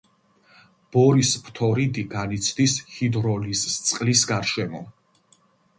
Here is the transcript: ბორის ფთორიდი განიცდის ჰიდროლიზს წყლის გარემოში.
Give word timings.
ბორის 0.95 1.33
ფთორიდი 1.49 2.05
განიცდის 2.15 2.75
ჰიდროლიზს 2.95 3.79
წყლის 3.91 4.29
გარემოში. 4.35 4.89